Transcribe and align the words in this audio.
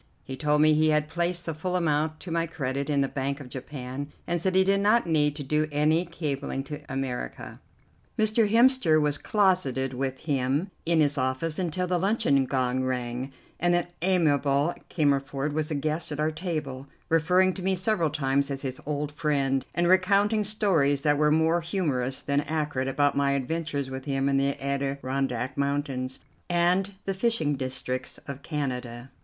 He 0.23 0.35
told 0.35 0.61
me 0.63 0.73
he 0.73 0.89
had 0.89 1.07
placed 1.07 1.45
the 1.45 1.53
full 1.53 1.75
amount 1.75 2.19
to 2.21 2.31
my 2.31 2.47
credit 2.47 2.89
in 2.89 3.01
the 3.01 3.07
Bank 3.07 3.39
of 3.39 3.49
Japan, 3.49 4.11
and 4.25 4.41
said 4.41 4.55
he 4.55 4.63
did 4.63 4.79
not 4.79 5.05
need 5.05 5.35
to 5.35 5.43
do 5.43 5.67
any 5.71 6.05
cabling 6.07 6.63
to 6.63 6.81
America. 6.89 7.59
Mr. 8.17 8.49
Hemster 8.49 8.99
was 8.99 9.19
closeted 9.19 9.93
with 9.93 10.21
him 10.21 10.71
in 10.87 11.01
his 11.01 11.19
office 11.19 11.59
until 11.59 11.85
the 11.85 11.99
luncheon 11.99 12.45
gong 12.47 12.83
rang, 12.83 13.31
and 13.59 13.75
the 13.75 13.85
amiable 14.01 14.73
Cammerford 14.89 15.53
was 15.53 15.69
a 15.69 15.75
guest 15.75 16.11
at 16.11 16.19
our 16.19 16.31
table, 16.31 16.87
referring 17.07 17.53
to 17.53 17.61
me 17.61 17.75
several 17.75 18.09
times 18.09 18.49
as 18.49 18.63
his 18.63 18.81
old 18.87 19.11
friend, 19.11 19.67
and 19.75 19.87
recounting 19.87 20.43
stories 20.43 21.03
that 21.03 21.19
were 21.19 21.29
more 21.29 21.61
humourous 21.61 22.23
than 22.23 22.41
accurate 22.41 22.87
about 22.87 23.15
my 23.15 23.33
adventures 23.33 23.91
with 23.91 24.05
him 24.05 24.27
in 24.27 24.37
the 24.37 24.59
Adirondack 24.59 25.55
Mountains 25.55 26.21
and 26.49 26.95
the 27.05 27.13
fishing 27.13 27.55
districts 27.55 28.17
of 28.27 28.41
Canada. 28.41 29.11